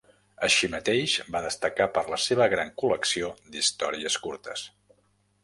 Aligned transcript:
Així 0.45 0.69
mateix, 0.75 1.17
va 1.35 1.41
destacar 1.47 1.87
per 1.99 2.03
la 2.15 2.19
seva 2.23 2.49
gran 2.55 2.73
col·lecció 2.85 3.31
d'històries 3.53 4.19
curtes. 4.27 4.67